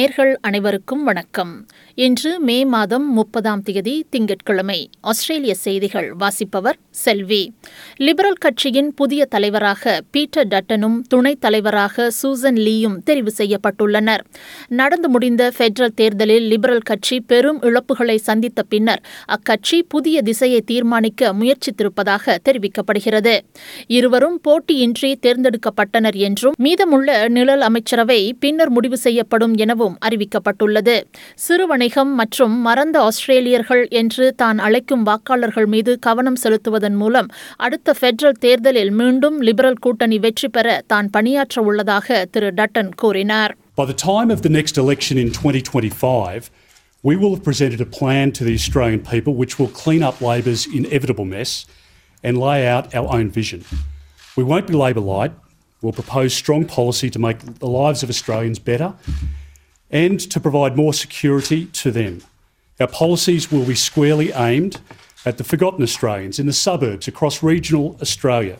[0.00, 1.66] நேர்கள் அனைவருக்கும் வணக்கம்.
[1.94, 7.52] இன்று மே மாதம் முப்பதாம் தேதி திங்கட்கிழமை ஆஸ்திரேலிய செய்திகள் வாசிப்பவர் செல்வி.
[7.96, 14.20] லிபரல் கட்சியின் புதிய தலைவராக பீட்டர் டட்டனும் துணைத் தலைவராக சூசன் லீயும் தெரிவு செய்யப்பட்டுள்ளனர்.
[14.68, 22.36] நடந்து முடிந்த பெட்ரல் தேர்தலில் லிபரல் கட்சி பெரும் இழப்புகளை சந்தித்த பின்னர் அக்கட்சி புதிய திசையை தீர்மானிக்க முயற்சித்திருப்பதாக
[22.48, 23.38] தெரிவிக்கப்படுகிறது.
[23.86, 30.96] இருவரும் போட்டியின்றி தேர்ந்தெடுக்கப்பட்டனர் என்றும் மீதமுள்ள நிழல் அமைச்சரவை பின்னர் முடிவு செய்யப்படும் எனவும் என்றும் அறிவிக்கப்பட்டுள்ளது
[31.44, 37.28] சிறு வணிகம் மற்றும் மறந்த ஆஸ்திரேலியர்கள் என்று தான் அழைக்கும் வாக்காளர்கள் மீது கவனம் செலுத்துவதன் மூலம்
[37.66, 43.86] அடுத்த பெடரல் தேர்தலில் மீண்டும் லிபரல் கூட்டணி வெற்றி பெற தான் பணியாற்ற உள்ளதாக திரு டட்டன் கூறினார் By
[43.86, 46.48] the time of the next election in 2025,
[47.04, 50.64] we will have presented a plan to the Australian people which will clean up Labor's
[50.80, 51.52] inevitable mess
[52.24, 53.60] and lay out our own vision.
[54.38, 55.32] We won't be Labor light.
[55.82, 58.88] We'll propose strong policy to make the lives of Australians better
[59.92, 62.22] and to provide more security to them.
[62.80, 64.80] Our policies will be squarely aimed
[65.26, 68.56] at the forgotten Australians in the suburbs across regional Australia,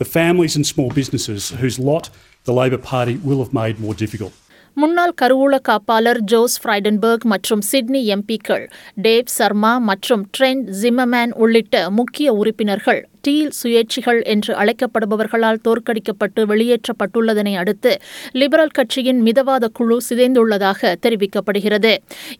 [0.00, 2.10] the families and small businesses whose lot
[2.44, 4.32] the Labor Party will have made more difficult.
[4.76, 8.64] முன்னாள் கருவூல காப்பாளர் Josh Frydenberg மற்றும் Sydney எம்பிக்கள்
[9.06, 17.92] Dave Sharma மற்றும் Trent ஜிம்மமேன் உள்ளிட்ட முக்கிய உறுப்பினர்கள் deal சுயேட்சிகள் என்று அழைக்கப்படுபவர்களால் தோற்கடிக்கப்பட்டு வெளியேற்றப்பட்டுள்ளதனை அடுத்து
[18.32, 21.92] லிபரல் கட்சியின் மிதவாத குழு சிதைந்துள்ளதாக தெரிவிக்கப்படுகிறது.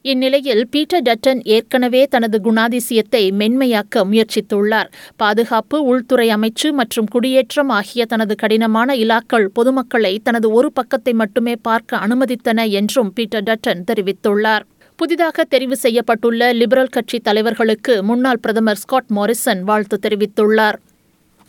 [0.02, 4.90] இந்நிலையில் பீட்டர் டட்டன் ஏற்கனவே தனது குணாதிசயத்தை மென்மையாக்க முயற்சித்துள்ளார்.
[5.16, 11.96] பாதுகாப்பு உள்துறை அமைச்சு மற்றும் குடியேற்றம் ஆகிய தனது கடினமான இலாக்கள் பொதுமக்களை தனது ஒரு பக்கத்தை மட்டுமே பார்க்க
[11.96, 14.66] அனுமதித்தன என்றும் பீட்டர் டட்டன் தெரிவித்துள்ளார்.
[15.02, 20.76] புதிதாக தெரிவு செய்யப்பட்டுள்ள லிபரல் கட்சி தலைவர்களுக்கு முன்னாள் பிரதமர் ஸ்காட் மாரிசன் வாழ்த்து தெரிவித்துள்ளார்.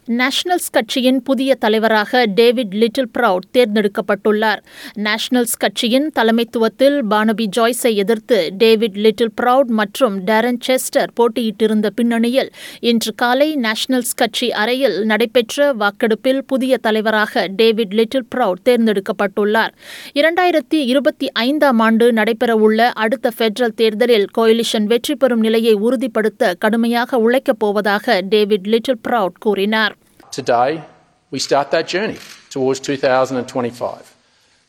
[0.07, 4.57] நேஷனல்ஸ் கட்சியின் புதிய தலைவராக டேவிட் லிட்டில் ப்ரவுட் தேர்ந்தெடுக்கப்பட்டுள்ளார்.
[4.95, 13.13] நேஷனல்ஸ் கட்சியின் தலைமைத்துவத்தில் பானபி ஜாய்ஸை எதிர்த்து டேவிட் லிட்டில் ப்ரவுட் மற்றும் டேரன் செஸ்டர் போட்டியிட்டிருந்த பின்னணியில் இன்று
[13.15, 19.73] காலை நேஷனல்ஸ் கட்சி அறையில் நடைபெற்ற வாக்கெடுப்பில் புதிய தலைவராக டேவிட் லிட்டில் ப்ரவுட் தேர்ந்தெடுக்கப்பட்டுள்ளார்.
[20.13, 27.59] இரண்டாயிரத்தி இருபத்தி ஐந்தாம் ஆண்டு நடைபெறவுள்ள அடுத்த ஃபெடரல் தேர்தலில் கோயிலிஷன் வெற்றி பெறும் நிலையை உறுதிப்படுத்த கடுமையாக உழைக்கப்
[27.59, 29.92] போவதாக டேவிட் லிட்டில் ப்ரவுட் கூறினார்.
[30.33, 30.83] Today,
[31.29, 32.17] we start that journey
[32.49, 34.15] towards 2025.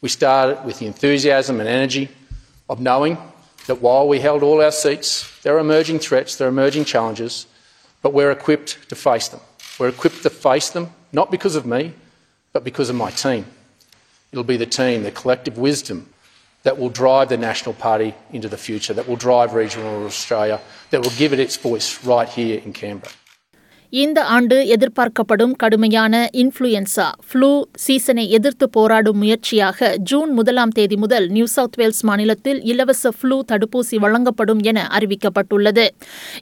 [0.02, 2.10] We started with the enthusiasm and energy
[2.68, 3.16] of knowing
[3.66, 7.46] that while we held all our seats, there are emerging threats, there are emerging challenges,
[8.02, 9.40] but we're equipped to face them.
[9.78, 11.94] We're equipped to face them not because of me,
[12.52, 13.46] but because of my team.
[14.32, 16.10] It'll be the team, the collective wisdom
[16.64, 20.60] that will drive the National Party into the future, that will drive regional Australia,
[20.90, 23.14] that will give it its voice right here in Canberra.
[23.94, 31.46] இந்த ஆண்டு எதிர்பார்க்கப்படும் கடுமையான influenza flu சீசனை எதிர்த்து போராடும் முயற்சியாக June முதலாம் தேதி முதல் நியூ
[31.46, 35.86] சவுத் வேல்ஸ் மாநிலத்தில் இலவச ஃப்ளூ தடுப்பூசி வழங்கப்படும் என அறிவிக்கப்பட்டுள்ளது.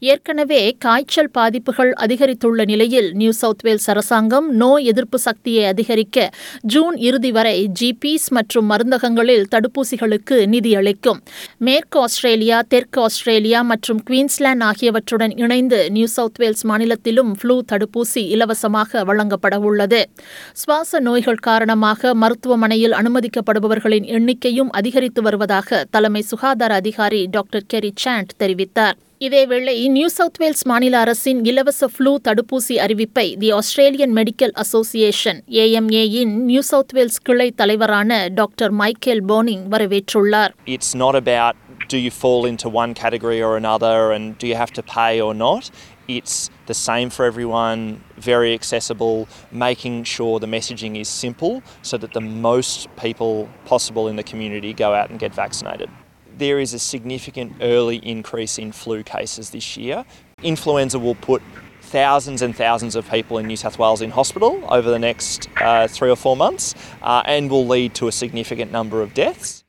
[0.01, 6.31] ஏற்கனவே காய்ச்சல் பாதிப்புகள் அதிகரித்துள்ள நிலையில் நியூ சவுத் வேல்ஸ் அரசாங்கம் நோய் எதிர்ப்பு சக்தியை அதிகரிக்க
[6.63, 11.23] ஜூன் இறுதி வரை ஜிபிஸ் மற்றும் மருந்தகங்களில் தடுப்பூசிகளுக்கு நிதியளிக்கும்.
[11.59, 19.05] மேற்கு ஆஸ்திரேலியா தெற்கு ஆஸ்திரேலியா மற்றும் குவீன்ஸ்லாந்து ஆகியவற்றுடன் இணைந்து நியூ சவுத் வேல்ஸ் மாநிலத்திலும் ஃப்ளூ தடுப்பூசி இலவசமாக
[19.05, 20.11] வழங்கப்பட உள்ளது
[20.53, 28.99] சுவாச நோய்கள் காரணமாக மருத்துவமனையில் அனுமதிக்கப்படுபவர்களின் எண்ணிக்கையும் அதிகரித்து வருவதாக தலைமை சுகாதார அதிகாரி டாக்டர் கெரி சாண்ட் தெரிவித்தார்.
[29.27, 36.33] இதேவேளை நியூ சவுத் வேல்ஸ் மாநில அரசின் இலவச ஃப்ளூ தடுப்பூசி அறிவிப்பை தி ஆஸ்திரேலியன் மெடிக்கல் அசோசியேஷன் ஏஎம்ஏயின்
[36.51, 40.55] நியூ சவுத் வேல்ஸ் கிளை தலைவரான டாக்டர் மைக்கேல் போனிங் வரவேற்றுள்ளார்.
[40.65, 41.55] It's not about
[41.95, 45.33] do you fall into one category or another and do you have to pay or
[45.47, 45.65] not.
[46.09, 52.13] It's the same for everyone, very accessible, making sure the messaging is simple so that
[52.13, 55.91] the most people possible in the community go out and get vaccinated.
[56.37, 60.05] There is a significant early increase in flu cases this year.
[60.43, 61.43] Influenza will put
[61.83, 65.87] thousands and thousands of people in New South Wales in hospital over the next uh,
[65.87, 69.62] three or four months uh, and will lead to a significant number of deaths.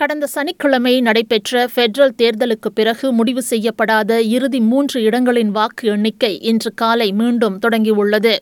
[0.00, 7.12] கடந்த சனிக்கிழமை நடைபெற்ற federal தேர்தலுக்கு பிறகு முடிவு செய்யப்படாத இறுதி மூன்று இடங்களின் வாக்கு எண்ணிக்கை இன்று காலை
[7.12, 8.36] மீண்டும் தொடங்கியுள்ளது.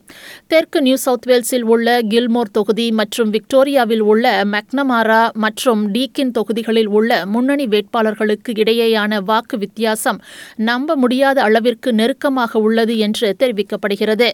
[0.47, 7.25] தெற்கு நியூ சவுத் வேல்ஸில் உள்ள கில்மோர் தொகுதி மற்றும் விக்டோரியாவில் உள்ள மக்னமாரா மற்றும் டீக்கின் தொகுதிகளில் உள்ள
[7.25, 10.21] முன்னணி வேட்பாளர்களுக்கு இடையேயான வாக்கு வித்தியாசம்
[10.55, 14.29] நம்ப முடியாத அளவிற்கு நெருக்கமாக உள்ளது என்று தெரிவிக்கப்படுகிறது.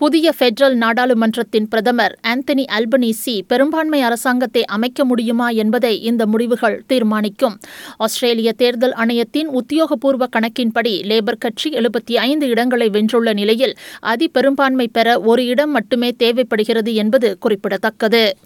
[0.00, 7.56] புதிய ஃபெடரல் நாடாளுமன்றத்தின் பிரதமர் ஆந்தனி அல்பனீசி பெரும்பான்மை அரசாங்கத்தை அமைக்க முடியுமா என்பதை இந்த முடிவுகள் தீர்மானிக்கும்.
[7.96, 15.44] ஆஸ்திரேலிய தேர்தல் ஆணையத்தின் உத்தியோகபூர்வ கணக்கின்படி லேபர் கட்சி எழுபத்தி ஐந்து இடங்களை வென்றுள்ள நிலையில் அதிபெரும்பான்மை பெற ஒரு
[15.46, 18.36] இடம் மட்டுமே தேவைப்படுகிறது என்பது குறிப்பிடத்தக்கது.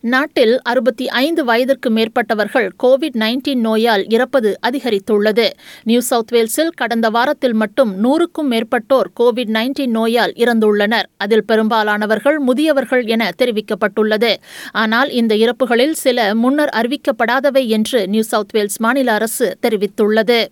[0.00, 5.50] நாட்டில் அறுபத்தி ஐந்து வயதிற்கு மேற்பட்டவர்கள் கோவிட் நைன்டீன் நோயால் இறப்பது அதிகரித்துள்ளது.
[5.82, 11.04] நியூ சவுத் வேல்ஸில் கடந்த வாரத்தில் மட்டும் நூறுக்கும் மேற்பட்டோர் கோவிட் நைன்டீன் நோயால் இறந்துள்ளனர்.
[11.16, 14.36] அதில் பெரும்பாலானவர்கள் முதியவர்கள் என தெரிவிக்கப்பட்டுள்ளது.
[14.72, 20.46] ஆனால் இந்த இறப்புகளில் சில முன்னர் அறிவிக்கப்படாதவை என்று நியூ சவுத் வேல்ஸ் மாநில அரசு தெரிவித்துள்ளது.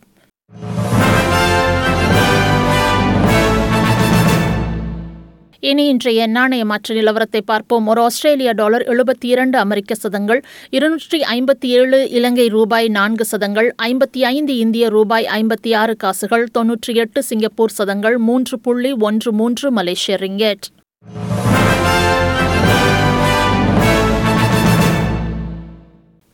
[5.61, 7.87] இனி இன்றைய நாணய மாற்ற நிலவரத்தை பார்ப்போம்.
[7.87, 14.23] ஒரு ஆஸ்திரேலிய டாலர் எழுபத்தி இரண்டு அமெரிக்க சதங்கள் இருநூற்றி ஐம்பத்தி ஏழு இலங்கை ரூபாய் நான்கு சதங்கள் ஐம்பத்தி
[14.23, 20.19] ஐந்து இந்திய ரூபாய் ஐம்பத்தி ஆறு காசுகள் தொன்னூற்றி எட்டு சிங்கப்பூர் சதங்கள் மூன்று புள்ளி ஒன்று மூன்று மலேசிய
[20.21, 20.67] ரிங்கெட்.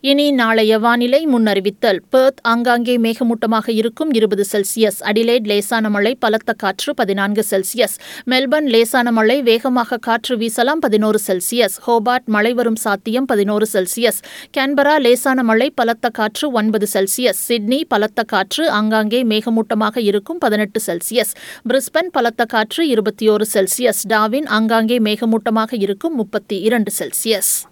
[0.05, 1.99] இனி நாளைய வானிலை முன்னறிவித்தல்.
[2.11, 4.99] பெர்த் ஆங்காங்கே மேகமூட்டமாக இருக்கும் இருபது செல்சியஸ்.
[5.01, 7.95] அடிலைட் லேசான மழை பலத்த காற்று பதினான்கு செல்சியஸ்.
[8.31, 11.77] மெல்பர்ன் லேசான மழை வேகமாக காற்று வீசலாம் பதினோரு செல்சியஸ்.
[11.87, 14.21] ஹோபார்ட் மழை வரும் சாத்தியம் பதினோரு செல்சியஸ்.
[14.57, 17.41] கேன்பரா லேசான மழை பலத்த காற்று ஒன்பது செல்சியஸ்.
[17.49, 21.35] சிட்னி பலத்த காற்று ஆங்காங்கே மேகமூட்டமாக இருக்கும் பதினெட்டு செல்சியஸ்.
[21.69, 24.03] பிரிஸ்பன் பலத்த காற்று இருபத்தி ஓரு செல்சியஸ்.
[24.09, 27.72] டாவின் ஆங்காங்கே மேகமூட்டமாக இருக்கும் முப்பத்தி இரண்டு செல்சியஸ்.